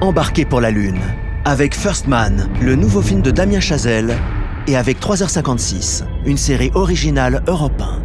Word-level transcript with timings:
embarquez 0.00 0.44
pour 0.44 0.60
la 0.60 0.70
Lune. 0.70 1.00
Avec 1.44 1.74
First 1.74 2.06
Man, 2.06 2.48
le 2.60 2.74
nouveau 2.74 3.02
film 3.02 3.22
de 3.22 3.30
Damien 3.30 3.60
Chazelle, 3.60 4.16
et 4.66 4.76
avec 4.76 5.00
3h56, 5.00 6.04
une 6.26 6.36
série 6.36 6.70
originale 6.74 7.42
Europe 7.46 7.80
1. 7.80 8.02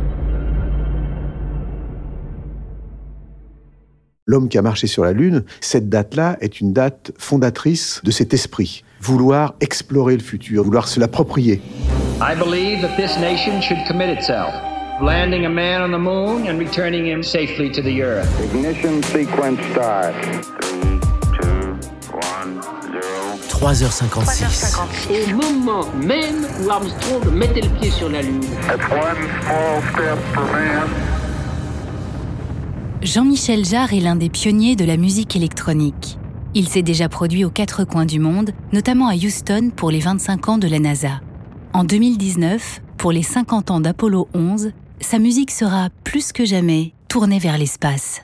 L'homme 4.27 4.47
qui 4.47 4.57
a 4.57 4.61
marché 4.61 4.87
sur 4.87 5.03
la 5.03 5.11
Lune, 5.11 5.43
cette 5.59 5.89
date-là 5.89 6.37
est 6.39 6.61
une 6.61 6.71
date 6.71 7.11
fondatrice 7.17 8.01
de 8.03 8.11
cet 8.11 8.33
esprit. 8.33 8.83
Vouloir 9.01 9.55
explorer 9.59 10.15
le 10.15 10.21
futur, 10.21 10.63
vouloir 10.63 10.87
se 10.87 10.99
l'approprier. 10.99 11.61
I 12.21 12.35
believe 12.35 12.81
that 12.81 12.95
this 12.95 13.17
nation 13.17 13.59
should 13.61 13.79
commit 13.87 14.09
itself, 14.15 14.53
landing 15.01 15.45
a 15.45 15.49
man 15.49 15.81
on 15.81 15.91
the 15.91 15.99
moon 15.99 16.47
and 16.47 16.59
returning 16.59 17.07
him 17.07 17.23
safely 17.23 17.71
to 17.71 17.81
the 17.81 18.03
earth. 18.03 18.29
Ignition 18.53 19.01
sequence 19.01 19.59
start. 19.71 20.13
3h56. 23.49 24.77
Au 25.09 25.35
moment 25.35 25.85
même 25.95 26.47
où 26.63 26.69
Armstrong 26.69 27.31
mettait 27.33 27.61
le 27.61 27.69
pied 27.79 27.91
sur 27.91 28.09
la 28.09 28.21
Lune. 28.21 28.41
Jean-Michel 33.01 33.65
Jarre 33.65 33.93
est 33.93 33.99
l'un 33.99 34.15
des 34.15 34.29
pionniers 34.29 34.75
de 34.75 34.85
la 34.85 34.97
musique 34.97 35.35
électronique. 35.35 36.17
Il 36.53 36.67
s'est 36.67 36.81
déjà 36.81 37.09
produit 37.09 37.45
aux 37.45 37.49
quatre 37.49 37.85
coins 37.85 38.05
du 38.05 38.19
monde, 38.19 38.51
notamment 38.73 39.07
à 39.07 39.15
Houston 39.15 39.71
pour 39.75 39.89
les 39.89 39.99
25 39.99 40.49
ans 40.49 40.57
de 40.57 40.67
la 40.67 40.79
NASA. 40.79 41.21
En 41.73 41.83
2019, 41.83 42.81
pour 42.97 43.11
les 43.11 43.23
50 43.23 43.71
ans 43.71 43.79
d'Apollo 43.79 44.27
11, 44.33 44.71
sa 44.99 45.17
musique 45.17 45.51
sera 45.51 45.89
plus 46.03 46.31
que 46.31 46.45
jamais 46.45 46.93
tournée 47.07 47.39
vers 47.39 47.57
l'espace. 47.57 48.21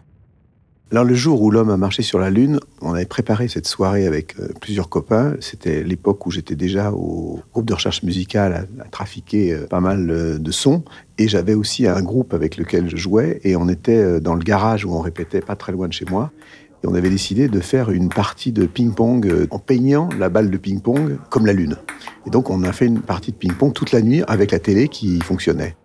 Alors 0.90 1.04
le 1.04 1.16
jour 1.16 1.42
où 1.42 1.52
l'homme 1.52 1.70
a 1.70 1.76
marché 1.76 2.02
sur 2.02 2.18
la 2.18 2.30
Lune, 2.30 2.62
on 2.82 2.94
avait 2.94 3.06
préparé 3.06 3.50
cette 3.50 3.68
soirée 3.68 4.08
avec 4.08 4.40
euh, 4.40 4.48
plusieurs 4.62 4.88
copains. 4.88 5.36
C'était 5.42 5.84
l'époque 5.84 6.26
où 6.26 6.32
j'étais 6.32 6.56
déjà 6.56 6.94
au 6.94 7.42
groupe 7.52 7.66
de 7.66 7.74
recherche 7.74 8.04
musicale 8.04 8.70
à, 8.80 8.86
trafiquer 8.86 9.54
euh, 9.54 9.68
pas 9.68 9.82
mal 9.82 10.10
euh, 10.10 10.38
de 10.38 10.52
sons. 10.52 10.86
Et 11.18 11.28
j'avais 11.28 11.56
aussi 11.56 11.88
un 11.88 12.02
groupe 12.02 12.34
avec 12.34 12.56
lequel 12.56 12.90
je 12.90 12.96
jouais. 12.96 13.42
Et 13.44 13.58
on 13.58 13.68
était 13.68 14.22
dans 14.22 14.34
le 14.34 14.44
garage 14.44 14.86
où 14.86 14.94
on 14.94 15.02
répétait 15.02 15.42
pas 15.42 15.58
très 15.58 15.74
loin 15.74 15.90
de 15.90 15.94
chez 15.94 16.06
moi. 16.06 16.32
Et 16.84 16.88
on 16.88 16.96
avait 16.96 17.10
décidé 17.10 17.50
de 17.50 17.60
faire 17.60 17.90
une 17.90 18.08
partie 18.08 18.54
de 18.54 18.66
ping-pong 18.66 19.48
en 19.52 19.60
peignant 19.60 20.08
la 20.18 20.30
balle 20.30 20.50
de 20.50 20.58
ping-pong 20.58 21.18
comme 21.30 21.46
la 21.46 21.54
Lune. 21.54 21.76
Et 22.26 22.30
donc 22.30 22.50
on 22.50 22.64
a 22.64 22.72
fait 22.72 22.86
une 22.86 23.02
partie 23.02 23.32
de 23.32 23.38
ping-pong 23.38 23.74
toute 23.74 23.92
la 23.92 24.02
nuit 24.02 24.24
avec 24.28 24.52
la 24.52 24.60
télé 24.60 24.88
qui 24.88 25.20
fonctionnait. 25.20 25.76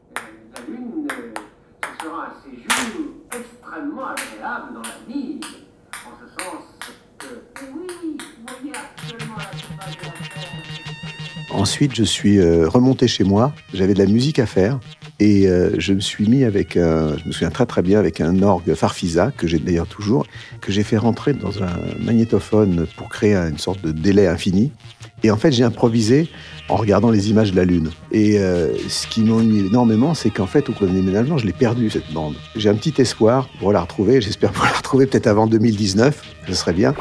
Ensuite, 11.55 11.95
je 11.95 12.03
suis 12.03 12.39
euh, 12.39 12.69
remonté 12.69 13.07
chez 13.07 13.25
moi. 13.25 13.53
J'avais 13.75 13.95
de 13.95 13.99
la 13.99 14.07
musique 14.07 14.39
à 14.39 14.47
faire. 14.47 14.81
Et 15.21 15.47
euh, 15.47 15.71
je 15.79 15.93
me 15.93 16.01
suis 16.01 16.27
mis 16.29 16.45
avec 16.45 16.77
un, 16.77 17.17
je 17.19 17.27
me 17.27 17.33
souviens 17.33 17.51
très 17.51 17.67
très 17.67 17.83
bien, 17.83 17.99
avec 17.99 18.21
un 18.21 18.43
orgue 18.43 18.75
Farfisa, 18.75 19.31
que 19.37 19.47
j'ai 19.47 19.59
d'ailleurs 19.59 19.87
toujours, 19.87 20.27
que 20.61 20.73
j'ai 20.73 20.83
fait 20.83 20.97
rentrer 20.97 21.33
dans 21.35 21.63
un 21.63 21.79
magnétophone 22.01 22.87
pour 22.97 23.09
créer 23.09 23.37
une 23.37 23.59
sorte 23.59 23.83
de 23.83 23.93
délai 23.93 24.27
infini. 24.27 24.73
Et 25.23 25.31
en 25.31 25.37
fait, 25.37 25.53
j'ai 25.53 25.63
improvisé 25.63 26.29
en 26.69 26.77
regardant 26.77 27.11
les 27.11 27.31
images 27.31 27.53
de 27.53 27.57
la 27.57 27.65
Lune. 27.65 27.91
Et 28.11 28.39
euh, 28.39 28.73
ce 28.89 29.07
qui 29.07 29.23
m'ennuie 29.23 29.67
énormément, 29.67 30.15
c'est 30.15 30.31
qu'en 30.31 30.47
fait, 30.47 30.69
au 30.69 30.73
cours 30.73 30.89
des 30.89 30.95
déménagements, 30.95 31.39
je 31.39 31.47
l'ai 31.47 31.53
perdu, 31.53 31.91
cette 31.91 32.13
bande. 32.13 32.35
J'ai 32.57 32.71
un 32.71 32.75
petit 32.75 33.01
espoir 33.01 33.49
pour 33.61 33.73
la 33.73 33.81
retrouver. 33.83 34.21
J'espère 34.21 34.51
pouvoir 34.51 34.71
la 34.71 34.79
retrouver 34.79 35.07
peut-être 35.07 35.27
avant 35.29 35.47
2019. 35.47 36.23
Ce 36.49 36.55
serait 36.55 36.73
bien. 36.73 36.95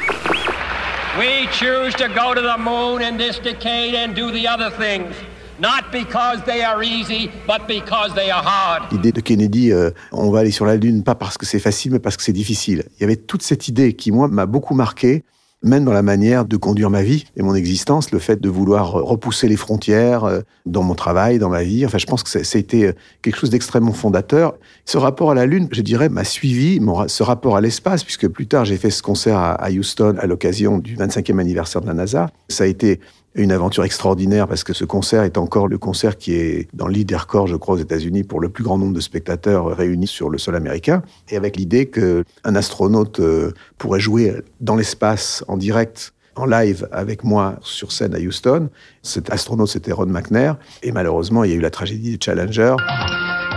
We 1.20 1.46
choose 1.52 1.94
to 1.96 2.08
go 2.08 2.34
to 2.34 2.40
the 2.40 2.58
moon 2.58 3.02
in 3.02 3.18
this 3.18 3.38
decade 3.40 3.96
and 3.96 4.16
do 4.16 4.32
the 4.32 4.48
other 4.48 4.70
things, 4.70 5.14
not 5.60 5.92
because 5.92 6.42
they 6.46 6.64
are 6.64 6.82
easy, 6.82 7.30
but 7.46 7.68
because 7.68 8.14
they 8.16 8.32
are 8.32 8.42
hard. 8.42 8.84
L'idée 8.94 9.12
de 9.12 9.20
Kennedy, 9.20 9.74
euh, 9.74 9.92
on 10.14 10.32
va 10.32 10.40
aller 10.40 10.52
sur 10.52 10.66
la 10.66 10.78
Lune, 10.78 11.04
pas 11.04 11.16
parce 11.16 11.38
que 11.38 11.46
c'est 11.46 11.60
facile, 11.60 11.92
mais 11.92 12.00
parce 12.00 12.16
que 12.16 12.24
c'est 12.24 12.32
difficile. 12.32 12.86
Il 12.98 13.02
y 13.02 13.04
avait 13.04 13.18
toute 13.18 13.42
cette 13.42 13.68
idée 13.68 13.92
qui, 13.94 14.14
moi, 14.14 14.30
m'a 14.30 14.46
beaucoup 14.46 14.74
marqué, 14.74 15.26
même 15.64 15.86
dans 15.86 15.94
la 15.94 16.02
manière 16.02 16.46
de 16.46 16.58
conduire 16.58 16.90
ma 16.90 17.04
vie 17.04 17.26
et 17.36 17.44
mon 17.44 17.54
existence, 17.54 18.12
le 18.12 18.20
fait 18.20 18.42
de 18.42 18.50
vouloir 18.50 18.94
repousser 18.94 19.48
les 19.48 19.58
frontières 19.58 20.24
euh, 20.24 20.42
dans 20.66 20.84
mon 20.84 20.96
travail, 20.96 21.38
dans 21.38 21.50
ma 21.50 21.64
vie. 21.64 21.86
Enfin, 21.86 21.98
je 21.98 22.08
pense 22.08 22.24
que 22.24 22.58
été 22.58 22.88
euh, 22.88 22.94
quelque 23.22 23.38
chose 23.38 23.52
d'extrêmement 23.52 23.94
fondateur. 23.94 24.56
Ce 24.86 24.98
rapport 24.98 25.32
à 25.32 25.36
la 25.36 25.46
Lune, 25.46 25.68
je 25.72 25.82
dirais, 25.82 26.10
m'a 26.10 26.24
suivi, 26.24 26.80
mon 26.80 27.08
ce 27.08 27.24
rapport 27.24 27.56
à 27.56 27.62
l'espace, 27.62 28.04
puisque 28.04 28.28
plus 28.28 28.48
tard, 28.48 28.66
j'ai 28.66 28.78
fait 28.78 28.90
ce 28.90 29.04
concert 29.04 29.38
à, 29.38 29.54
à 29.54 29.70
Houston 29.70 30.16
à 30.20 30.26
l'occasion 30.26 30.80
du 30.80 30.96
25e 30.96 31.40
anniversaire 31.40 31.82
de 31.82 31.88
la 31.88 31.94
NASA. 31.94 32.30
Ça 32.50 32.64
a 32.64 32.68
été 32.68 33.00
une 33.36 33.52
aventure 33.52 33.84
extraordinaire 33.84 34.48
parce 34.48 34.64
que 34.64 34.74
ce 34.74 34.86
concert 34.86 35.24
est 35.24 35.38
encore 35.38 35.68
le 35.68 35.78
concert 35.78 36.18
qui 36.18 36.34
est 36.34 36.68
dans 36.74 36.88
le 36.88 37.02
des 37.02 37.16
records, 37.16 37.48
je 37.48 37.56
crois, 37.56 37.76
aux 37.76 37.80
États-Unis 37.80 38.24
pour 38.24 38.40
le 38.40 38.50
plus 38.50 38.64
grand 38.64 38.78
nombre 38.78 38.94
de 38.94 39.00
spectateurs 39.00 39.66
réunis 39.76 40.08
sur 40.08 40.30
le 40.30 40.38
sol 40.38 40.56
américain. 40.56 41.02
Et 41.30 41.38
avec 41.38 41.58
l'idée 41.58 41.90
qu'un 41.90 42.56
astronaute 42.56 43.20
euh, 43.20 43.54
pourrait 43.78 44.00
jouer 44.00 44.34
dans 44.60 44.76
l'espace 44.76 45.44
en 45.48 45.58
direct, 45.58 46.14
en 46.36 46.46
live 46.46 46.88
avec 46.92 47.24
moi 47.24 47.56
sur 47.62 47.92
scène 47.92 48.14
à 48.14 48.20
Houston. 48.20 48.70
Cet 49.02 49.32
astronaute, 49.32 49.70
c'était 49.70 49.92
Ron 49.92 50.08
McNair. 50.08 50.58
Et 50.84 50.92
malheureusement, 50.92 51.44
il 51.44 51.52
y 51.52 51.54
a 51.54 51.58
eu 51.58 51.62
la 51.62 51.72
tragédie 51.72 52.18
de 52.18 52.24
Challenger. 52.24 52.76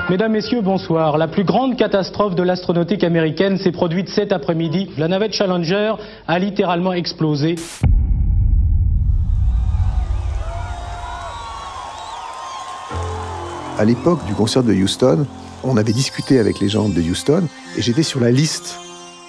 Mesdames, 0.09 0.33
Messieurs, 0.33 0.63
bonsoir. 0.63 1.19
La 1.19 1.29
plus 1.29 1.45
grande 1.45 1.77
catastrophe 1.77 2.35
de 2.35 2.43
l'astronautique 2.43 3.05
américaine 3.05 3.59
s'est 3.59 3.73
produite 3.73 4.09
cet 4.09 4.33
après-midi. 4.33 4.91
La 4.97 5.09
navette 5.09 5.33
Challenger 5.33 5.95
a 6.29 6.39
littéralement 6.39 6.93
explosé. 6.93 7.57
À 13.77 13.85
l'époque 13.85 14.25
du 14.27 14.35
concert 14.35 14.63
de 14.63 14.73
Houston, 14.73 15.27
on 15.65 15.77
avait 15.77 15.93
discuté 15.93 16.39
avec 16.39 16.61
les 16.61 16.69
gens 16.69 16.89
de 16.89 17.01
Houston 17.01 17.43
et 17.77 17.83
j'étais 17.83 18.05
sur 18.05 18.21
la 18.21 18.31
liste 18.31 18.79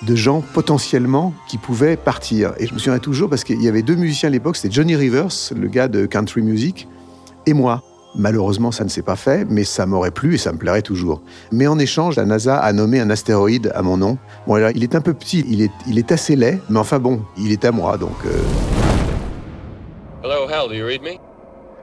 de 0.04 0.16
gens 0.16 0.44
potentiellement 0.54 1.34
qui 1.48 1.58
pouvaient 1.58 1.98
partir. 1.98 2.54
Et 2.60 2.68
je 2.68 2.74
me 2.76 2.78
souviens 2.78 3.00
toujours 3.00 3.28
parce 3.28 3.44
qu'il 3.44 3.60
y 3.64 3.68
avait 3.68 3.82
deux 3.82 3.96
musiciens 3.96 4.30
à 4.30 4.32
l'époque, 4.32 4.56
c'était 4.56 4.72
Johnny 4.72 4.96
Rivers, 4.96 5.32
le 5.56 5.68
gars 5.68 5.88
de 5.88 6.06
country 6.06 6.44
music, 6.44 6.88
et 7.48 7.54
moi. 7.54 7.82
Malheureusement, 8.18 8.72
ça 8.72 8.84
ne 8.84 8.90
s'est 8.90 9.02
pas 9.02 9.16
fait, 9.16 9.46
mais 9.50 9.64
ça 9.64 9.88
m'aurait 9.88 10.12
plu 10.12 10.36
et 10.36 10.38
ça 10.38 10.54
me 10.54 10.58
plairait 10.58 10.84
toujours. 10.84 11.22
Mais 11.52 11.66
en 11.66 11.80
échange, 11.80 12.16
la 12.16 12.26
NASA 12.26 12.56
a 12.58 12.72
nommé 12.72 13.00
un 13.00 13.10
astéroïde 13.10 13.72
à 13.74 13.82
mon 13.82 13.98
nom. 13.98 14.18
Bon, 14.48 14.54
alors, 14.54 14.70
il 14.74 14.84
est 14.84 14.96
un 14.96 15.02
peu 15.02 15.14
petit, 15.14 15.44
il 15.50 15.62
est, 15.62 15.72
il 15.88 15.98
est 15.98 16.12
assez 16.12 16.36
laid, 16.36 16.62
mais 16.70 16.80
enfin 16.80 17.00
bon, 17.00 17.24
il 17.38 17.52
est 17.52 17.66
à 17.66 17.72
moi, 17.72 17.98
donc... 17.98 18.16
euh, 18.26 18.30
Hello, 20.24 20.48
Hal, 20.48 20.70
do 20.70 20.76
you 20.76 20.86
read 20.86 21.02
me? 21.02 21.18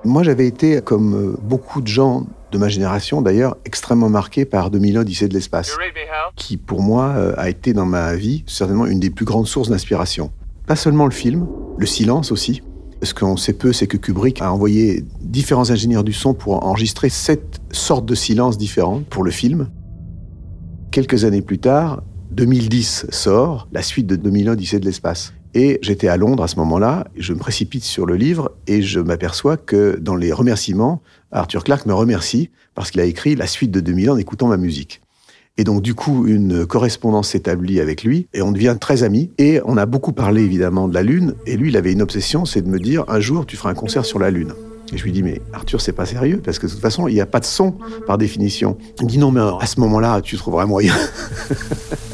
Moi, 0.05 0.23
j'avais 0.23 0.47
été, 0.47 0.81
comme 0.81 1.15
euh, 1.15 1.37
beaucoup 1.43 1.83
de 1.83 1.89
gens 1.89 2.25
de 2.53 2.59
ma 2.59 2.69
génération 2.69 3.23
d'ailleurs, 3.23 3.57
extrêmement 3.65 4.11
marqué 4.11 4.45
par 4.45 4.71
2001 4.71 5.01
Odyssée 5.01 5.27
de 5.27 5.35
l'espace, 5.35 5.77
qui 6.37 6.57
pour 6.59 6.83
moi 6.83 7.15
euh, 7.17 7.35
a 7.37 7.49
été 7.49 7.73
dans 7.73 7.87
ma 7.87 8.15
vie 8.15 8.45
certainement 8.47 8.87
une 8.87 9.01
des 9.01 9.11
plus 9.11 9.25
grandes 9.25 9.47
sources 9.47 9.71
d'inspiration. 9.71 10.31
Pas 10.67 10.77
seulement 10.77 11.07
le 11.07 11.13
film, 11.13 11.49
le 11.79 11.87
silence 11.87 12.31
aussi. 12.31 12.63
Ce 13.03 13.15
qu'on 13.15 13.37
sait 13.37 13.55
peu, 13.55 13.73
c'est 13.73 13.89
que 13.89 13.97
Kubrick 13.97 14.41
a 14.43 14.53
envoyé 14.53 15.05
différents 15.21 15.71
ingénieurs 15.71 16.05
du 16.05 16.13
son 16.13 16.35
pour 16.35 16.65
enregistrer 16.65 17.09
sept 17.09 17.61
sortes 17.73 18.07
de 18.07 18.15
silences 18.15 18.59
différentes 18.59 19.07
pour 19.07 19.25
le 19.25 19.33
film. 19.33 19.69
Quelques 20.93 21.25
années 21.25 21.43
plus 21.43 21.59
tard, 21.59 22.03
2010 22.33 23.07
sort, 23.11 23.69
la 23.73 23.83
suite 23.83 24.07
de 24.07 24.17
2001 24.17 24.53
Odyssée 24.53 24.81
de 24.81 24.87
l'espace. 24.87 25.35
Et 25.55 25.79
j'étais 25.83 26.09
à 26.09 26.17
Londres 26.17 26.43
à 26.43 26.49
ce 26.49 26.57
moment-là, 26.57 27.07
je 27.17 27.35
me 27.35 27.39
précipite 27.39 27.85
sur 27.85 28.07
le 28.07 28.17
livre 28.17 28.53
et 28.67 28.81
je 28.81 29.01
m'aperçois 29.01 29.59
que 29.59 29.99
dans 30.01 30.17
les 30.17 30.33
remerciements, 30.33 31.03
Arthur 31.31 31.63
Clarke 31.63 31.85
me 31.85 31.93
remercie 31.93 32.49
parce 32.75 32.91
qu'il 32.91 33.03
a 33.03 33.05
écrit 33.05 33.37
la 33.37 33.47
suite 33.47 33.71
de 33.71 33.81
2000 33.81 34.11
en 34.11 34.17
écoutant 34.17 34.49
ma 34.49 34.57
musique. 34.57 35.03
Et 35.59 35.65
donc, 35.65 35.83
du 35.83 35.95
coup, 35.95 36.27
une 36.27 36.65
correspondance 36.65 37.29
s'établit 37.29 37.81
avec 37.81 38.03
lui 38.03 38.27
et 38.33 38.41
on 38.41 38.53
devient 38.53 38.77
très 38.81 39.03
amis. 39.03 39.31
Et 39.37 39.61
on 39.67 39.77
a 39.77 39.85
beaucoup 39.85 40.13
parlé 40.13 40.43
évidemment 40.43 40.89
de 40.89 40.95
la 40.95 41.03
Lune. 41.03 41.35
Et 41.47 41.59
lui, 41.59 41.69
il 41.69 41.77
avait 41.77 41.93
une 41.93 42.01
obsession, 42.01 42.47
c'est 42.47 42.63
de 42.63 42.69
me 42.69 42.79
dire 42.79 43.05
un 43.09 43.21
jour, 43.21 43.45
tu 43.45 43.59
feras 43.59 43.69
un 43.69 43.75
concert 43.75 44.07
sur 44.07 44.19
la 44.19 44.31
Lune. 44.31 44.55
Et 44.95 44.97
je 44.97 45.05
lui 45.05 45.13
dis, 45.13 45.23
mais 45.23 45.43
Arthur, 45.53 45.83
c'est 45.83 45.93
pas 45.93 46.07
sérieux, 46.07 46.41
parce 46.43 46.59
que 46.59 46.67
de 46.67 46.73
toute 46.73 46.81
façon, 46.81 47.09
il 47.09 47.15
n'y 47.15 47.21
a 47.21 47.27
pas 47.27 47.41
de 47.41 47.45
son 47.45 47.75
par 48.07 48.17
définition. 48.17 48.79
Il 49.01 49.05
me 49.05 49.11
dit, 49.11 49.19
non, 49.19 49.31
mais 49.31 49.41
à 49.41 49.67
ce 49.67 49.81
moment-là, 49.81 50.23
tu 50.23 50.37
trouveras 50.37 50.65
moyen. 50.65 50.95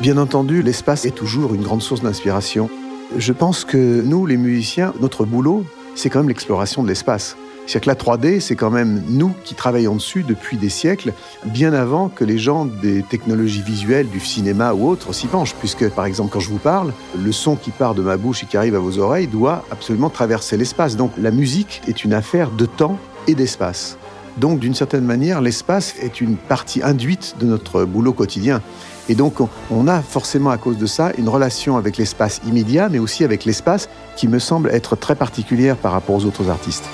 Bien 0.00 0.18
entendu, 0.18 0.60
l'espace 0.60 1.06
est 1.06 1.14
toujours 1.14 1.54
une 1.54 1.62
grande 1.62 1.80
source 1.80 2.02
d'inspiration. 2.02 2.68
Je 3.16 3.32
pense 3.32 3.64
que 3.64 4.02
nous, 4.02 4.26
les 4.26 4.36
musiciens, 4.36 4.92
notre 5.00 5.24
boulot, 5.24 5.64
c'est 5.94 6.10
quand 6.10 6.18
même 6.18 6.28
l'exploration 6.28 6.82
de 6.82 6.88
l'espace. 6.88 7.34
C'est-à-dire 7.66 7.80
que 7.96 8.10
la 8.10 8.16
3D, 8.18 8.40
c'est 8.40 8.56
quand 8.56 8.70
même 8.70 9.02
nous 9.08 9.32
qui 9.42 9.54
travaillons 9.54 9.94
dessus 9.94 10.22
depuis 10.22 10.58
des 10.58 10.68
siècles, 10.68 11.14
bien 11.46 11.72
avant 11.72 12.10
que 12.10 12.24
les 12.24 12.36
gens 12.36 12.66
des 12.66 13.02
technologies 13.04 13.62
visuelles, 13.62 14.08
du 14.10 14.20
cinéma 14.20 14.74
ou 14.74 14.86
autres 14.86 15.14
s'y 15.14 15.28
penchent. 15.28 15.54
Puisque, 15.54 15.88
par 15.88 16.04
exemple, 16.04 16.30
quand 16.30 16.40
je 16.40 16.50
vous 16.50 16.58
parle, 16.58 16.92
le 17.18 17.32
son 17.32 17.56
qui 17.56 17.70
part 17.70 17.94
de 17.94 18.02
ma 18.02 18.18
bouche 18.18 18.42
et 18.42 18.46
qui 18.46 18.58
arrive 18.58 18.74
à 18.74 18.80
vos 18.80 18.98
oreilles 18.98 19.28
doit 19.28 19.64
absolument 19.70 20.10
traverser 20.10 20.58
l'espace. 20.58 20.96
Donc 20.96 21.12
la 21.16 21.30
musique 21.30 21.80
est 21.88 22.04
une 22.04 22.12
affaire 22.12 22.50
de 22.50 22.66
temps 22.66 22.98
et 23.28 23.34
d'espace. 23.34 23.96
Donc, 24.36 24.58
d'une 24.58 24.74
certaine 24.74 25.04
manière, 25.04 25.40
l'espace 25.40 25.94
est 26.00 26.20
une 26.20 26.36
partie 26.36 26.82
induite 26.82 27.36
de 27.40 27.46
notre 27.46 27.84
boulot 27.84 28.12
quotidien. 28.12 28.60
Et 29.08 29.14
donc, 29.14 29.34
on 29.70 29.88
a 29.88 30.02
forcément 30.02 30.50
à 30.50 30.58
cause 30.58 30.78
de 30.78 30.86
ça 30.86 31.12
une 31.16 31.28
relation 31.28 31.76
avec 31.76 31.96
l'espace 31.96 32.40
immédiat, 32.46 32.88
mais 32.88 32.98
aussi 32.98 33.24
avec 33.24 33.44
l'espace 33.44 33.88
qui 34.16 34.26
me 34.26 34.38
semble 34.38 34.70
être 34.70 34.96
très 34.96 35.14
particulière 35.14 35.76
par 35.76 35.92
rapport 35.92 36.16
aux 36.16 36.24
autres 36.24 36.50
artistes. 36.50 36.84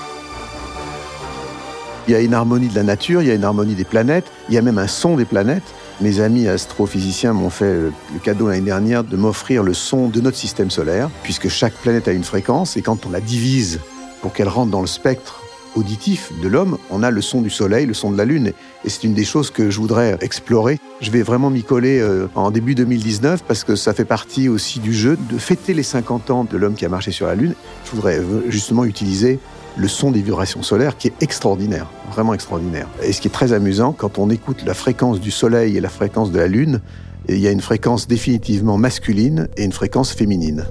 Il 2.09 2.13
y 2.13 2.17
a 2.17 2.21
une 2.21 2.35
harmonie 2.35 2.69
de 2.69 2.75
la 2.75 2.83
nature, 2.83 3.23
il 3.23 3.29
y 3.29 3.31
a 3.31 3.35
une 3.35 3.45
harmonie 3.45 3.75
des 3.75 3.85
planètes, 3.85 4.27
il 4.49 4.55
y 4.55 4.59
a 4.59 4.63
même 4.63 4.79
un 4.79 4.89
son 4.89 5.17
des 5.17 5.25
planètes. 5.25 5.63
Mes 6.01 6.21
amis 6.21 6.49
astrophysiciens 6.49 7.33
m'ont 7.33 7.51
fait 7.51 7.73
le 7.73 8.19
cadeau 8.23 8.49
l'année 8.49 8.61
dernière 8.61 9.05
de 9.05 9.17
m'offrir 9.17 9.63
le 9.63 9.73
son 9.73 10.09
de 10.09 10.21
notre 10.21 10.37
système 10.37 10.71
solaire, 10.71 11.09
puisque 11.23 11.49
chaque 11.49 11.75
planète 11.75 12.09
a 12.09 12.13
une 12.13 12.25
fréquence, 12.25 12.77
et 12.77 12.83
quand 12.83 13.07
on 13.07 13.11
la 13.11 13.21
divise 13.21 13.79
pour 14.21 14.33
qu'elle 14.33 14.49
rentre 14.49 14.71
dans 14.71 14.81
le 14.81 14.87
spectre 14.87 15.42
auditif 15.77 16.33
de 16.43 16.49
l'homme, 16.49 16.79
on 16.91 17.03
a 17.03 17.11
le 17.11 17.21
son 17.21 17.43
du 17.43 17.51
soleil, 17.51 17.87
le 17.87 17.95
son 17.95 18.11
de 18.11 18.19
la 18.19 18.25
lune. 18.25 18.53
Et 18.85 18.91
c'est 18.91 19.05
une 19.05 19.15
des 19.15 19.25
choses 19.25 19.51
que 19.51 19.71
je 19.71 19.79
voudrais 19.79 20.17
explorer. 20.21 20.79
Je 21.01 21.11
vais 21.11 21.23
vraiment 21.23 21.51
m'y 21.51 21.63
coller 21.63 22.01
euh, 22.01 22.29
en 22.35 22.51
début 22.51 22.75
2019 22.75 23.45
parce 23.45 23.65
que 23.65 23.77
ça 23.77 23.95
fait 23.95 24.05
partie 24.05 24.49
aussi 24.49 24.81
du 24.81 24.93
jeu 24.93 25.17
de 25.31 25.39
fêter 25.39 25.75
les 25.75 25.83
50 25.83 26.31
ans 26.31 26.45
de 26.45 26.57
l'homme 26.57 26.75
qui 26.75 26.85
a 26.85 26.89
marché 26.89 27.11
sur 27.11 27.27
la 27.27 27.35
lune. 27.35 27.55
Je 27.85 27.91
voudrais 27.93 28.19
euh, 28.19 28.43
justement 28.49 28.85
utiliser 28.85 29.39
le 29.77 29.89
son 29.89 30.11
des 30.11 30.21
vibrations 30.21 30.63
solaires 30.63 30.97
qui 30.97 31.09
est 31.09 31.23
extraordinaire, 31.23 31.87
vraiment 32.13 32.35
extraordinaire. 32.35 32.89
Et 33.03 33.13
ce 33.13 33.21
qui 33.21 33.29
est 33.29 33.33
très 33.33 33.53
amusant, 33.53 33.93
quand 33.93 34.19
on 34.19 34.29
écoute 34.31 34.63
la 34.67 34.75
fréquence 34.75 35.21
du 35.21 35.31
soleil 35.31 35.77
et 35.77 35.81
la 35.81 35.89
fréquence 35.89 36.31
de 36.31 36.39
la 36.39 36.49
lune, 36.49 36.81
il 37.29 37.39
y 37.39 37.47
a 37.47 37.51
une 37.51 37.61
fréquence 37.61 38.09
définitivement 38.09 38.79
masculine 38.79 39.49
et 39.57 39.65
une 39.65 39.73
fréquence 39.73 40.13
féminine. 40.13 40.67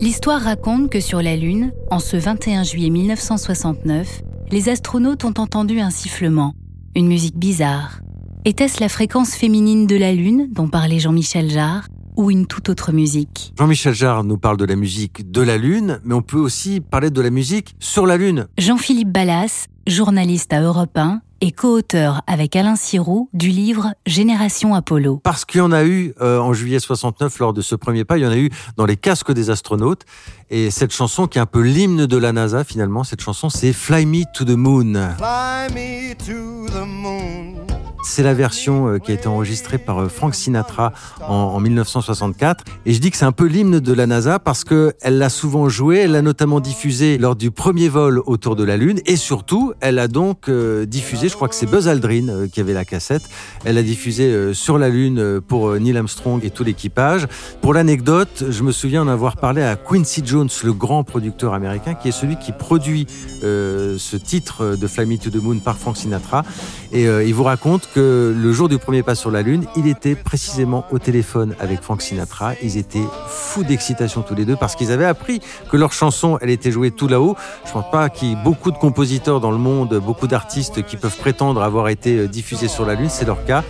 L'histoire 0.00 0.40
raconte 0.40 0.90
que 0.90 1.00
sur 1.00 1.22
la 1.22 1.34
Lune, 1.34 1.72
en 1.90 1.98
ce 1.98 2.16
21 2.16 2.62
juillet 2.62 2.88
1969, 2.88 4.22
les 4.52 4.68
astronautes 4.68 5.24
ont 5.24 5.34
entendu 5.38 5.80
un 5.80 5.90
sifflement, 5.90 6.54
une 6.94 7.08
musique 7.08 7.36
bizarre. 7.36 7.98
Était-ce 8.44 8.80
la 8.80 8.88
fréquence 8.88 9.34
féminine 9.34 9.88
de 9.88 9.96
la 9.96 10.12
Lune 10.12 10.50
dont 10.52 10.68
parlait 10.68 11.00
Jean-Michel 11.00 11.50
Jarre 11.50 11.88
ou 12.16 12.30
une 12.30 12.46
toute 12.46 12.68
autre 12.68 12.92
musique? 12.92 13.52
Jean-Michel 13.58 13.92
Jarre 13.92 14.22
nous 14.22 14.38
parle 14.38 14.56
de 14.56 14.64
la 14.64 14.76
musique 14.76 15.32
de 15.32 15.42
la 15.42 15.58
Lune, 15.58 15.98
mais 16.04 16.14
on 16.14 16.22
peut 16.22 16.38
aussi 16.38 16.80
parler 16.80 17.10
de 17.10 17.20
la 17.20 17.30
musique 17.30 17.74
sur 17.80 18.06
la 18.06 18.16
Lune. 18.16 18.46
Jean-Philippe 18.56 19.10
Ballas, 19.10 19.66
journaliste 19.88 20.52
à 20.52 20.60
Europe 20.60 20.96
1, 20.96 21.22
et 21.40 21.52
co-auteur 21.52 22.22
avec 22.26 22.56
Alain 22.56 22.76
Sirou 22.76 23.28
du 23.32 23.48
livre 23.48 23.94
Génération 24.06 24.74
Apollo. 24.74 25.20
Parce 25.22 25.44
qu'il 25.44 25.58
y 25.58 25.62
en 25.62 25.72
a 25.72 25.84
eu 25.84 26.14
euh, 26.20 26.38
en 26.38 26.52
juillet 26.52 26.80
69 26.80 27.38
lors 27.38 27.52
de 27.52 27.60
ce 27.60 27.74
premier 27.74 28.04
pas, 28.04 28.18
il 28.18 28.24
y 28.24 28.26
en 28.26 28.30
a 28.30 28.36
eu 28.36 28.50
dans 28.76 28.86
les 28.86 28.96
casques 28.96 29.32
des 29.32 29.50
astronautes. 29.50 30.02
Et 30.50 30.70
cette 30.70 30.92
chanson 30.92 31.26
qui 31.26 31.38
est 31.38 31.40
un 31.40 31.46
peu 31.46 31.60
l'hymne 31.60 32.06
de 32.06 32.16
la 32.16 32.32
NASA 32.32 32.64
finalement, 32.64 33.04
cette 33.04 33.20
chanson 33.20 33.50
c'est 33.50 33.72
Fly 33.72 34.06
Me 34.06 34.24
to 34.34 34.44
the 34.44 34.56
Moon. 34.56 34.94
Fly 35.16 35.72
me 35.74 36.14
to 36.14 36.66
the 36.72 36.86
moon. 36.86 37.67
C'est 38.02 38.22
la 38.22 38.32
version 38.32 38.88
euh, 38.88 38.98
qui 38.98 39.10
a 39.10 39.14
été 39.14 39.26
enregistrée 39.26 39.76
par 39.76 39.98
euh, 39.98 40.08
Frank 40.08 40.34
Sinatra 40.34 40.92
en, 41.26 41.58
1964. 41.58 42.64
Et 42.86 42.94
je 42.94 43.00
dis 43.00 43.10
que 43.10 43.16
c'est 43.16 43.24
un 43.24 43.32
peu 43.32 43.46
l'hymne 43.46 43.80
de 43.80 43.92
la 43.92 44.06
NASA 44.06 44.38
parce 44.38 44.62
qu'elle 44.62 44.94
l'a 45.18 45.28
souvent 45.28 45.68
joué, 45.68 45.98
elle 45.98 46.12
l'a 46.12 46.22
notamment 46.22 46.60
diffusé 46.60 47.18
lors 47.18 47.34
du 47.34 47.50
premier 47.50 47.88
vol 47.88 48.22
autour 48.26 48.54
de 48.54 48.62
la 48.62 48.76
Lune. 48.76 49.00
Et 49.06 49.16
surtout, 49.16 49.72
elle 49.80 49.98
a 49.98 50.06
donc 50.06 50.48
euh, 50.48 50.86
diffusé, 50.86 51.28
je 51.28 51.34
crois 51.34 51.48
que 51.48 51.56
c'est 51.56 51.66
Buzz 51.66 51.88
Aldrin 51.88 52.46
qui 52.52 52.60
avait 52.60 52.72
la 52.72 52.84
cassette, 52.84 53.22
elle 53.64 53.76
a 53.78 53.82
diffusé 53.82 54.54
sur 54.54 54.78
la 54.78 54.88
Lune 54.88 55.40
pour 55.40 55.74
Neil 55.74 55.96
Armstrong 55.96 56.44
et 56.44 56.50
tout 56.50 56.64
l'équipage. 56.64 57.26
Pour 57.60 57.74
l'anecdote, 57.74 58.44
je 58.48 58.62
me 58.62 58.70
souviens 58.70 59.02
en 59.02 59.08
avoir 59.08 59.36
parlé 59.36 59.62
à 59.62 59.76
Quincy 59.76 60.22
Jones, 60.24 60.48
le 60.62 60.72
grand 60.72 61.02
producteur 61.02 61.54
américain, 61.54 61.94
qui 61.94 62.08
est 62.08 62.12
celui 62.12 62.36
qui 62.38 62.52
produit 62.52 63.06
ce 63.42 64.16
titre 64.16 64.76
de 64.76 64.86
Fly 64.86 65.06
Me 65.06 65.18
to 65.18 65.30
the 65.30 65.42
Moon 65.42 65.58
par 65.58 65.76
Frank 65.76 65.96
Sinatra. 65.96 66.44
Et 66.92 67.04
il 67.04 67.34
vous 67.34 67.44
raconte 67.44 67.87
que 67.94 68.34
le 68.36 68.52
jour 68.52 68.68
du 68.68 68.78
premier 68.78 69.02
pas 69.02 69.14
sur 69.14 69.30
la 69.30 69.42
Lune, 69.42 69.66
il 69.76 69.86
était 69.86 70.14
précisément 70.14 70.84
au 70.90 70.98
téléphone 70.98 71.54
avec 71.60 71.82
Frank 71.82 72.02
Sinatra. 72.02 72.52
Ils 72.62 72.76
étaient 72.76 73.04
fous 73.26 73.64
d'excitation 73.64 74.22
tous 74.22 74.34
les 74.34 74.44
deux 74.44 74.56
parce 74.56 74.76
qu'ils 74.76 74.92
avaient 74.92 75.04
appris 75.04 75.40
que 75.70 75.76
leur 75.76 75.92
chanson, 75.92 76.38
elle 76.40 76.50
était 76.50 76.70
jouée 76.70 76.90
tout 76.90 77.08
là-haut. 77.08 77.36
Je 77.66 77.72
pense 77.72 77.90
pas 77.90 78.08
qu'il 78.08 78.28
y 78.28 78.32
ait 78.32 78.44
beaucoup 78.44 78.70
de 78.70 78.78
compositeurs 78.78 79.40
dans 79.40 79.50
le 79.50 79.58
monde, 79.58 80.00
beaucoup 80.04 80.26
d'artistes 80.26 80.84
qui 80.84 80.96
peuvent 80.96 81.16
prétendre 81.16 81.62
avoir 81.62 81.88
été 81.88 82.18
euh, 82.18 82.28
diffusés 82.28 82.68
sur 82.68 82.84
la 82.84 82.94
Lune. 82.94 83.08
C'est 83.08 83.26
leur 83.26 83.44
cas. 83.44 83.64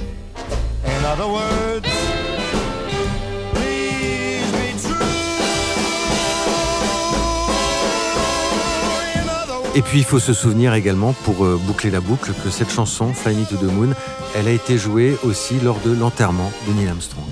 Et 9.78 9.82
puis 9.82 9.98
il 9.98 10.04
faut 10.04 10.18
se 10.18 10.32
souvenir 10.32 10.74
également, 10.74 11.12
pour 11.12 11.44
euh, 11.44 11.56
boucler 11.56 11.92
la 11.92 12.00
boucle, 12.00 12.32
que 12.42 12.50
cette 12.50 12.68
chanson, 12.68 13.14
Fly 13.14 13.36
Me 13.36 13.44
to 13.44 13.54
the 13.54 13.72
Moon, 13.72 13.94
elle 14.34 14.48
a 14.48 14.50
été 14.50 14.76
jouée 14.76 15.16
aussi 15.22 15.60
lors 15.60 15.78
de 15.86 15.92
l'enterrement 15.92 16.50
de 16.66 16.72
Neil 16.72 16.88
Armstrong. 16.88 17.22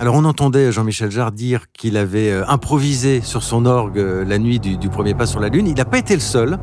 Alors 0.00 0.14
on 0.14 0.24
entendait 0.24 0.72
Jean-Michel 0.72 1.10
Jarre 1.10 1.30
dire 1.30 1.66
qu'il 1.74 1.98
avait 1.98 2.30
euh, 2.30 2.48
improvisé 2.48 3.20
sur 3.20 3.42
son 3.42 3.66
orgue 3.66 3.98
euh, 3.98 4.24
la 4.24 4.38
nuit 4.38 4.58
du, 4.58 4.88
premier 4.88 5.12
pas 5.12 5.26
sur 5.26 5.40
la 5.40 5.50
Lune. 5.50 5.66
Il 5.66 5.74
n'a 5.74 5.84
pas 5.84 5.98
été 5.98 6.14
le 6.14 6.22
seul. 6.22 6.58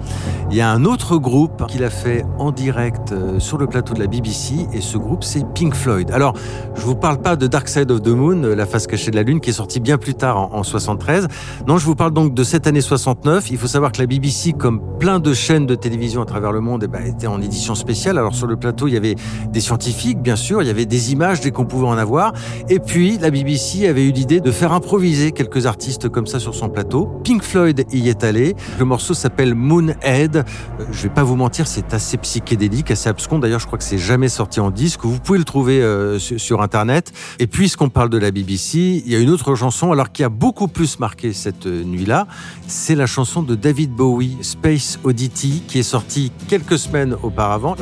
Il 0.49 0.57
y 0.57 0.61
a 0.61 0.71
un 0.71 0.85
autre 0.85 1.17
groupe 1.17 1.67
qu'il 1.67 1.83
a 1.83 1.91
fait 1.91 2.25
en 2.39 2.51
direct 2.51 3.11
euh, 3.11 3.39
sur 3.39 3.59
le 3.59 3.67
plateau 3.67 3.93
de 3.93 3.99
la 3.99 4.07
BBC 4.07 4.65
et 4.73 4.81
ce 4.81 4.97
groupe 4.97 5.23
c'est 5.23 5.45
Pink 5.53 5.75
Floyd. 5.75 6.09
Alors 6.09 6.33
je 6.73 6.81
vous 6.81 6.95
parle 6.95 7.21
pas 7.21 7.35
de 7.35 7.45
Dark 7.45 7.67
Side 7.67 7.91
of 7.91 8.01
the 8.01 8.07
Moon, 8.07 8.41
la 8.41 8.65
face 8.65 8.87
cachée 8.87 9.11
de 9.11 9.15
la 9.15 9.21
Lune 9.21 9.39
qui 9.39 9.51
est 9.51 9.53
sortie 9.53 9.81
bien 9.81 9.99
plus 9.99 10.15
tard 10.15 10.51
en, 10.55 10.63
73. 10.63 11.27
Non, 11.67 11.77
je 11.77 11.85
vous 11.85 11.93
parle 11.93 12.13
donc 12.13 12.33
de 12.33 12.43
cette 12.43 12.65
année 12.65 12.81
69. 12.81 13.51
Il 13.51 13.59
faut 13.59 13.67
savoir 13.67 13.91
que 13.91 13.99
la 13.99 14.07
BBC, 14.07 14.53
comme 14.53 14.81
plein 14.97 15.19
de 15.19 15.35
chaînes 15.35 15.67
de 15.67 15.75
télévision 15.75 16.23
à 16.23 16.25
travers 16.25 16.51
le 16.51 16.59
monde, 16.59 16.81
eh 16.85 16.87
ben, 16.87 17.05
était 17.05 17.27
en 17.27 17.39
édition 17.39 17.75
spéciale. 17.75 18.17
Alors 18.17 18.33
sur 18.33 18.47
le 18.47 18.55
plateau 18.55 18.87
il 18.87 18.95
y 18.95 18.97
avait 18.97 19.13
des 19.51 19.61
scientifiques 19.61 20.23
bien 20.23 20.35
sûr, 20.35 20.63
il 20.63 20.67
y 20.67 20.71
avait 20.71 20.87
des 20.87 21.11
images 21.11 21.39
dès 21.39 21.51
qu'on 21.51 21.65
pouvait 21.65 21.85
en 21.85 21.99
avoir. 21.99 22.33
Et 22.67 22.79
puis 22.79 23.19
BBC 23.31 23.87
avait 23.87 24.05
eu 24.05 24.11
l'idée 24.11 24.39
de 24.39 24.51
faire 24.51 24.71
improviser 24.71 25.31
quelques 25.31 25.65
artistes 25.65 26.09
comme 26.09 26.27
ça 26.27 26.39
sur 26.39 26.55
son 26.55 26.69
plateau. 26.69 27.09
Pink 27.23 27.43
Floyd 27.43 27.85
y 27.91 28.09
est 28.09 28.23
allé. 28.23 28.55
Le 28.79 28.85
morceau 28.85 29.13
s'appelle 29.13 29.55
Moonhead. 29.55 30.37
Euh, 30.37 30.85
je 30.91 31.03
vais 31.03 31.13
pas 31.13 31.23
vous 31.23 31.35
mentir, 31.35 31.67
c'est 31.67 31.93
assez 31.93 32.17
psychédélique, 32.17 32.91
assez 32.91 33.09
abscon. 33.09 33.39
D'ailleurs, 33.39 33.59
je 33.59 33.67
crois 33.67 33.77
que 33.77 33.83
c'est 33.83 33.97
jamais 33.97 34.29
sorti 34.29 34.59
en 34.59 34.71
disque. 34.71 35.01
Vous 35.03 35.19
pouvez 35.19 35.39
le 35.39 35.45
trouver 35.45 35.81
euh, 35.81 36.19
sur, 36.19 36.61
Internet. 36.61 37.11
Et 37.39 37.47
puisqu'on 37.47 37.89
parle 37.89 38.09
de 38.09 38.17
la 38.17 38.31
BBC, 38.31 39.03
il 39.05 39.11
y 39.11 39.15
a 39.15 39.19
une 39.19 39.29
autre 39.29 39.55
chanson, 39.55 39.91
alors 39.91 40.11
qui 40.11 40.23
a 40.23 40.29
beaucoup 40.29 40.67
plus 40.67 40.99
marqué 40.99 41.33
cette 41.33 41.67
euh, 41.67 41.83
nuit-là. 41.83 42.27
C'est 42.67 42.95
la 42.95 43.05
chanson 43.05 43.43
de 43.43 43.55
David 43.55 43.91
Bowie, 43.91 44.37
Space 44.41 44.99
Oddity, 45.03 45.63
qui 45.67 45.79
est 45.79 45.83
sortie 45.83 46.31
quelques 46.47 46.77
semaines 46.77 47.15
auparavant. 47.23 47.75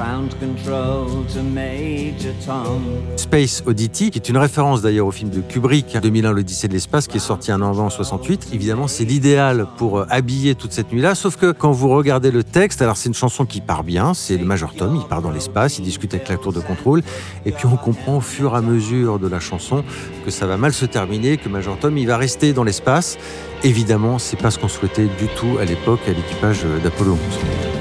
Space 3.16 3.64
Oddity, 3.66 4.12
qui 4.12 4.20
est 4.20 4.30
une 4.30 4.38
référence 4.38 4.82
d'ailleurs 4.82 5.08
au 5.08 5.12
film 5.12 5.30
de 5.36 5.42
Kubrick, 5.42 5.98
2001, 6.02 6.32
l'Odyssée 6.32 6.68
de 6.68 6.74
l'espace, 6.74 7.08
qui 7.08 7.18
est 7.18 7.20
sorti 7.20 7.52
un 7.52 7.62
an 7.62 7.70
avant 7.70 7.88
en 7.88 7.90
68. 7.90 8.50
Évidemment, 8.54 8.88
c'est 8.88 9.04
l'idéal 9.04 9.68
pour 9.78 10.00
euh, 10.00 10.06
habiller 10.10 10.56
toute 10.56 10.72
cette 10.72 10.92
nuit-là, 10.94 11.14
sauf 11.14 11.36
que 11.36 11.52
quand 11.52 11.72
vous 11.72 11.90
regardez 11.90 12.32
le 12.32 12.44
texte, 12.44 12.82
alors 12.82 12.96
c'est 12.96 13.10
une 13.10 13.16
chanson 13.16 13.46
qui 13.46 13.60
part 13.60 13.84
bien, 13.84 14.14
c'est 14.14 14.38
le 14.38 14.46
Major 14.46 14.74
Tom, 14.74 14.96
il 14.96 15.06
part 15.08 15.22
dans 15.22 15.32
l'espace, 15.32 15.78
il 15.78 15.84
discute 15.84 16.14
avec 16.14 16.30
la 16.30 16.38
tour 16.38 16.54
de 16.54 16.62
contrôle, 16.62 17.04
et 17.46 17.52
puis 17.52 17.66
on 17.66 17.76
comprend 17.76 18.18
au 18.18 18.22
fur 18.22 18.54
et 18.54 18.58
à 18.58 18.62
mesure 18.62 19.20
de 19.20 19.28
la 19.28 19.40
chanson 19.42 19.84
que 20.24 20.32
ça 20.32 20.46
va 20.46 20.56
mal 20.58 20.74
se 20.74 20.86
terminer, 20.86 21.38
que 21.38 21.50
Major 21.50 21.78
Tom, 21.78 21.98
il 21.98 22.08
va 22.08 22.18
rester 22.18 22.54
dans 22.54 22.64
l'espace. 22.64 23.18
Évidemment, 23.64 24.20
c'est 24.20 24.40
pas 24.40 24.52
ce 24.52 24.60
qu'on 24.60 24.70
souhaitait 24.70 25.10
du 25.20 25.28
tout 25.36 25.58
à 25.60 25.66
l'époque 25.66 26.02
à 26.08 26.12
l'équipage 26.12 26.66
d'Apollo 26.84 27.18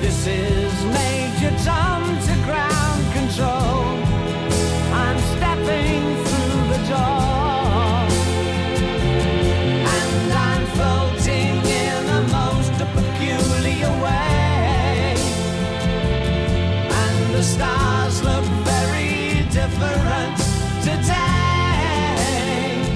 11. 0.03 1.94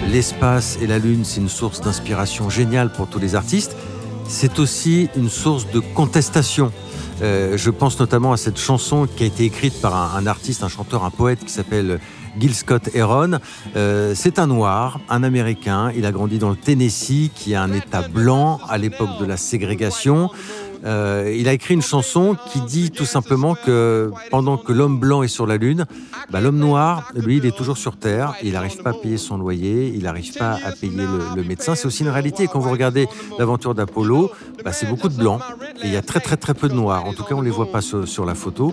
L'espace 0.08 0.78
et 0.80 0.86
la 0.86 0.98
Lune, 0.98 1.24
c'est 1.24 1.40
une 1.40 1.48
source 1.48 1.80
d'inspiration 1.80 2.48
géniale 2.48 2.90
pour 2.90 3.08
tous 3.08 3.18
les 3.18 3.34
artistes. 3.34 3.76
C'est 4.26 4.58
aussi 4.58 5.08
une 5.16 5.28
source 5.28 5.70
de 5.70 5.80
contestation. 5.80 6.72
Euh, 7.20 7.56
je 7.56 7.70
pense 7.70 7.98
notamment 7.98 8.32
à 8.32 8.36
cette 8.36 8.58
chanson 8.58 9.06
qui 9.06 9.24
a 9.24 9.26
été 9.26 9.44
écrite 9.44 9.80
par 9.80 10.16
un, 10.16 10.26
artiste, 10.26 10.62
un 10.62 10.68
chanteur, 10.68 11.04
un 11.04 11.10
poète 11.10 11.44
qui 11.44 11.52
s'appelle 11.52 12.00
Gil 12.38 12.54
Scott 12.54 12.90
Heron. 12.94 13.38
Euh, 13.76 14.12
c'est 14.14 14.38
un 14.38 14.46
noir, 14.46 15.00
un 15.08 15.22
américain. 15.24 15.92
Il 15.96 16.06
a 16.06 16.12
grandi 16.12 16.38
dans 16.38 16.50
le 16.50 16.56
Tennessee, 16.56 17.30
qui 17.34 17.52
est 17.52 17.56
un 17.56 17.72
État 17.72 18.02
blanc 18.02 18.60
à 18.68 18.78
l'époque 18.78 19.18
de 19.20 19.24
la 19.24 19.36
ségrégation. 19.36 20.30
Euh, 20.84 21.34
il 21.36 21.48
a 21.48 21.52
écrit 21.52 21.74
une 21.74 21.82
chanson 21.82 22.36
qui 22.52 22.60
dit 22.60 22.90
tout 22.90 23.04
simplement 23.04 23.54
que 23.54 24.10
pendant 24.30 24.56
que 24.56 24.72
l'homme 24.72 24.98
blanc 24.98 25.22
est 25.22 25.28
sur 25.28 25.46
la 25.46 25.56
Lune, 25.56 25.86
bah, 26.30 26.40
l'homme 26.40 26.58
noir, 26.58 27.10
lui, 27.14 27.38
il 27.38 27.46
est 27.46 27.56
toujours 27.56 27.78
sur 27.78 27.96
Terre. 27.96 28.34
Il 28.42 28.52
n'arrive 28.52 28.82
pas 28.82 28.90
à 28.90 28.94
payer 28.94 29.18
son 29.18 29.38
loyer, 29.38 29.92
il 29.94 30.02
n'arrive 30.02 30.32
pas 30.34 30.58
à 30.64 30.72
payer 30.72 31.02
le, 31.36 31.42
médecin. 31.42 31.74
C'est 31.74 31.86
aussi 31.86 32.02
une 32.02 32.10
réalité. 32.10 32.44
Et 32.44 32.48
quand 32.48 32.60
vous 32.60 32.70
regardez 32.70 33.08
l'aventure 33.38 33.74
d'Apollo, 33.74 34.30
bah, 34.64 34.72
c'est 34.72 34.86
beaucoup 34.86 35.08
de 35.08 35.16
blancs. 35.16 35.40
Et 35.82 35.86
il 35.86 35.92
y 35.92 35.96
a 35.96 36.02
très 36.02 36.20
très 36.20 36.36
très 36.36 36.54
peu 36.54 36.68
de 36.68 36.74
noirs. 36.74 37.06
En 37.06 37.12
tout 37.12 37.24
cas, 37.24 37.34
on 37.34 37.40
ne 37.40 37.46
les 37.46 37.50
voit 37.50 37.70
pas 37.70 37.80
sur, 37.80 38.24
la 38.24 38.34
photo. 38.34 38.72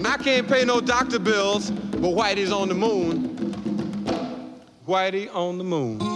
Whitey 4.88 5.30
on 5.34 5.58
the 5.58 5.64
moon. 5.64 6.15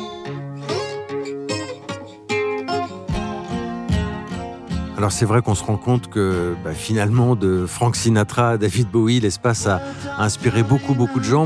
Alors 5.00 5.14
c'est 5.14 5.24
vrai 5.24 5.42
qu'on 5.42 5.56
se 5.56 5.64
rend 5.64 5.78
compte 5.78 6.10
que 6.10 6.56
bah, 6.62 6.74
finalement 6.74 7.38
de 7.38 7.66
Frank 7.66 7.96
Sinatra 7.96 8.50
à 8.50 8.58
David 8.58 8.90
Bowie, 8.90 9.22
l'espace 9.22 9.66
a, 9.66 9.82
inspiré 10.18 10.62
beaucoup 10.62 10.94
beaucoup 10.94 11.22
de 11.22 11.24
gens. 11.24 11.46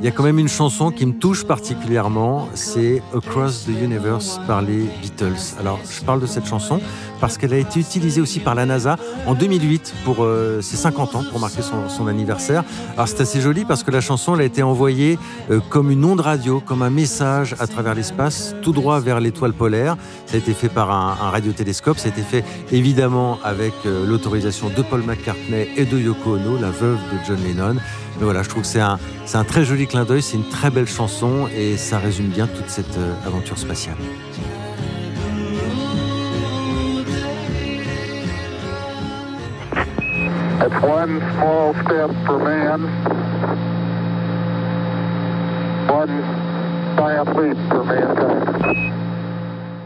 Il 0.00 0.04
y 0.04 0.08
a 0.08 0.12
quand 0.12 0.22
même 0.22 0.38
une 0.38 0.48
chanson 0.48 0.92
qui 0.92 1.04
me 1.06 1.12
touche 1.12 1.44
particulièrement, 1.44 2.48
c'est 2.54 3.02
Across 3.14 3.64
the 3.66 3.82
Universe 3.82 4.40
par 4.46 4.62
les 4.62 4.84
Beatles. 5.02 5.56
Alors, 5.58 5.80
je 5.90 6.04
parle 6.04 6.20
de 6.20 6.26
cette 6.26 6.46
chanson 6.46 6.80
parce 7.20 7.36
qu'elle 7.36 7.52
a 7.52 7.58
été 7.58 7.80
utilisée 7.80 8.20
aussi 8.20 8.38
par 8.38 8.54
la 8.54 8.64
NASA 8.64 8.96
en 9.26 9.34
2008 9.34 9.94
pour 10.04 10.18
euh, 10.20 10.60
ses 10.60 10.76
50 10.76 11.16
ans, 11.16 11.24
pour 11.28 11.40
marquer 11.40 11.62
son, 11.62 12.06
anniversaire. 12.06 12.62
Alors, 12.94 13.08
c'est 13.08 13.20
assez 13.20 13.40
joli 13.40 13.64
parce 13.64 13.82
que 13.82 13.90
la 13.90 14.00
chanson, 14.00 14.36
elle 14.36 14.42
a 14.42 14.44
été 14.44 14.62
envoyée 14.62 15.18
euh, 15.50 15.58
comme 15.68 15.90
une 15.90 16.04
onde 16.04 16.20
radio, 16.20 16.60
comme 16.60 16.82
un 16.82 16.90
message 16.90 17.56
à 17.58 17.66
travers 17.66 17.96
l'espace, 17.96 18.54
tout 18.62 18.72
droit 18.72 19.00
vers 19.00 19.18
l'étoile 19.18 19.52
polaire. 19.52 19.96
Ça 20.26 20.36
a 20.36 20.38
été 20.38 20.54
fait 20.54 20.68
par 20.68 20.92
un, 20.92 21.14
radiotélescope. 21.30 21.98
Ça 21.98 22.08
a 22.08 22.12
été 22.12 22.22
fait 22.22 22.44
évidemment 22.70 23.40
avec 23.42 23.74
euh, 23.84 24.06
l'autorisation 24.06 24.70
de 24.70 24.82
Paul 24.82 25.02
McCartney 25.02 25.68
et 25.76 25.84
de 25.84 25.98
Yoko 25.98 26.36
Ono, 26.36 26.56
la 26.56 26.70
veuve 26.70 26.98
de 27.12 27.18
John 27.26 27.38
Lennon. 27.42 27.80
Mais 28.18 28.24
voilà, 28.24 28.42
je 28.42 28.48
trouve 28.48 28.62
que 28.62 28.68
c'est 28.68 28.80
un, 28.80 28.98
c'est 29.26 29.36
un 29.36 29.44
très 29.44 29.64
joli 29.64 29.86
clin 29.86 30.04
d'œil, 30.04 30.22
c'est 30.22 30.36
une 30.36 30.48
très 30.48 30.70
belle 30.70 30.88
chanson 30.88 31.48
et 31.56 31.76
ça 31.76 31.98
résume 31.98 32.26
bien 32.26 32.48
toute 32.48 32.68
cette 32.68 32.96
euh, 32.98 33.14
aventure 33.24 33.56
spatiale. 33.56 33.96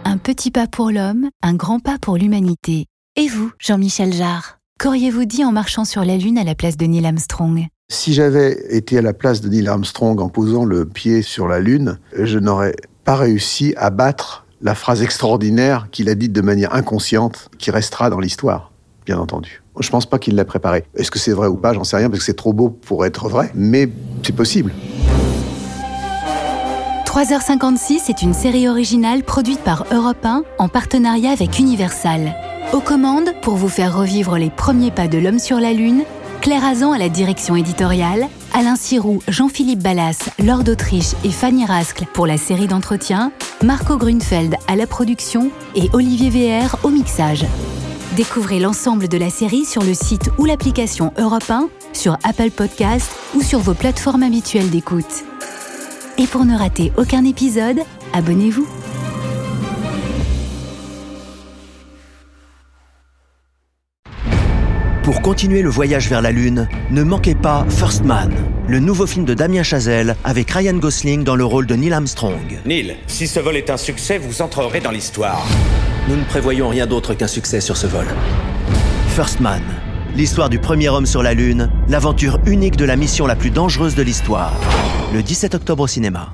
Un 0.04 0.16
petit 0.16 0.50
pas 0.50 0.66
pour 0.66 0.90
l'homme, 0.90 1.28
un 1.42 1.54
grand 1.54 1.80
pas 1.80 1.98
pour 2.00 2.16
l'humanité. 2.16 2.86
Et 3.16 3.28
vous, 3.28 3.52
Jean-Michel 3.58 4.14
Jarre 4.14 4.58
Qu'auriez-vous 4.82 5.26
dit 5.26 5.44
en 5.44 5.52
marchant 5.52 5.84
sur 5.84 6.04
la 6.04 6.16
Lune 6.16 6.38
à 6.38 6.44
la 6.44 6.56
place 6.56 6.76
de 6.76 6.86
Neil 6.86 7.06
Armstrong? 7.06 7.68
Si 7.92 8.14
j'avais 8.14 8.58
été 8.70 8.98
à 8.98 9.02
la 9.02 9.12
place 9.12 9.40
de 9.42 9.48
Neil 9.48 9.68
Armstrong 9.68 10.20
en 10.20 10.28
posant 10.28 10.64
le 10.64 10.86
pied 10.86 11.22
sur 11.22 11.46
la 11.46 11.60
Lune, 11.60 11.98
je 12.18 12.38
n'aurais 12.38 12.74
pas 13.04 13.16
réussi 13.16 13.74
à 13.76 13.90
battre 13.90 14.46
la 14.62 14.74
phrase 14.74 15.02
extraordinaire 15.02 15.88
qu'il 15.90 16.08
a 16.08 16.14
dite 16.14 16.32
de 16.32 16.40
manière 16.40 16.74
inconsciente, 16.74 17.50
qui 17.58 17.70
restera 17.70 18.08
dans 18.08 18.20
l'histoire, 18.20 18.72
bien 19.04 19.18
entendu. 19.18 19.62
Je 19.78 19.86
ne 19.88 19.90
pense 19.90 20.06
pas 20.06 20.18
qu'il 20.18 20.36
l'a 20.36 20.44
préparé. 20.44 20.84
Est-ce 20.94 21.10
que 21.10 21.18
c'est 21.18 21.32
vrai 21.32 21.48
ou 21.48 21.56
pas 21.56 21.74
J'en 21.74 21.84
sais 21.84 21.96
rien, 21.96 22.08
parce 22.08 22.20
que 22.20 22.24
c'est 22.24 22.34
trop 22.34 22.52
beau 22.52 22.70
pour 22.70 23.04
être 23.04 23.28
vrai, 23.28 23.50
mais 23.54 23.88
c'est 24.22 24.34
possible. 24.34 24.72
3h56 27.04 28.08
est 28.08 28.22
une 28.22 28.32
série 28.32 28.68
originale 28.68 29.22
produite 29.22 29.60
par 29.60 29.84
Europe 29.92 30.24
1 30.24 30.44
en 30.58 30.68
partenariat 30.68 31.30
avec 31.30 31.58
Universal. 31.58 32.34
Aux 32.72 32.80
commandes, 32.80 33.34
pour 33.42 33.56
vous 33.56 33.68
faire 33.68 33.98
revivre 33.98 34.38
les 34.38 34.48
premiers 34.48 34.90
pas 34.90 35.08
de 35.08 35.18
l'homme 35.18 35.38
sur 35.38 35.60
la 35.60 35.74
Lune, 35.74 36.04
Claire 36.42 36.64
Azan 36.64 36.90
à 36.90 36.98
la 36.98 37.08
direction 37.08 37.54
éditoriale, 37.54 38.26
Alain 38.52 38.74
Sirou, 38.74 39.22
Jean-Philippe 39.28 39.78
Ballas, 39.78 40.28
Lord 40.40 40.64
d'Autriche 40.64 41.12
et 41.24 41.30
Fanny 41.30 41.64
Rascle 41.64 42.04
pour 42.12 42.26
la 42.26 42.36
série 42.36 42.66
d'entretien, 42.66 43.30
Marco 43.62 43.96
Grunfeld 43.96 44.56
à 44.66 44.74
la 44.74 44.88
production 44.88 45.52
et 45.76 45.88
Olivier 45.92 46.30
VR 46.30 46.84
au 46.84 46.88
mixage. 46.88 47.46
Découvrez 48.16 48.58
l'ensemble 48.58 49.06
de 49.06 49.18
la 49.18 49.30
série 49.30 49.64
sur 49.64 49.84
le 49.84 49.94
site 49.94 50.30
ou 50.36 50.44
l'application 50.44 51.12
Europe 51.16 51.48
1, 51.48 51.68
sur 51.92 52.18
Apple 52.24 52.50
Podcast 52.50 53.08
ou 53.36 53.40
sur 53.40 53.60
vos 53.60 53.74
plateformes 53.74 54.24
habituelles 54.24 54.70
d'écoute. 54.70 55.22
Et 56.18 56.26
pour 56.26 56.44
ne 56.44 56.58
rater 56.58 56.90
aucun 56.96 57.24
épisode, 57.24 57.78
abonnez-vous. 58.14 58.66
Pour 65.02 65.20
continuer 65.20 65.62
le 65.62 65.68
voyage 65.68 66.08
vers 66.08 66.22
la 66.22 66.30
Lune, 66.30 66.68
ne 66.92 67.02
manquez 67.02 67.34
pas 67.34 67.66
First 67.68 68.04
Man, 68.04 68.32
le 68.68 68.78
nouveau 68.78 69.04
film 69.04 69.24
de 69.24 69.34
Damien 69.34 69.64
Chazelle 69.64 70.14
avec 70.22 70.48
Ryan 70.52 70.74
Gosling 70.74 71.24
dans 71.24 71.34
le 71.34 71.44
rôle 71.44 71.66
de 71.66 71.74
Neil 71.74 71.92
Armstrong. 71.92 72.60
Neil, 72.64 72.96
si 73.08 73.26
ce 73.26 73.40
vol 73.40 73.56
est 73.56 73.68
un 73.68 73.76
succès, 73.76 74.18
vous 74.18 74.42
entrerez 74.42 74.78
dans 74.78 74.92
l'histoire. 74.92 75.44
Nous 76.08 76.14
ne 76.14 76.22
prévoyons 76.22 76.68
rien 76.68 76.86
d'autre 76.86 77.14
qu'un 77.14 77.26
succès 77.26 77.60
sur 77.60 77.76
ce 77.76 77.88
vol. 77.88 78.06
First 79.08 79.40
Man, 79.40 79.62
l'histoire 80.14 80.48
du 80.48 80.60
premier 80.60 80.88
homme 80.88 81.06
sur 81.06 81.24
la 81.24 81.34
Lune, 81.34 81.68
l'aventure 81.88 82.38
unique 82.46 82.76
de 82.76 82.84
la 82.84 82.94
mission 82.94 83.26
la 83.26 83.34
plus 83.34 83.50
dangereuse 83.50 83.96
de 83.96 84.02
l'histoire. 84.02 84.52
Le 85.12 85.20
17 85.20 85.56
octobre 85.56 85.82
au 85.82 85.88
cinéma. 85.88 86.32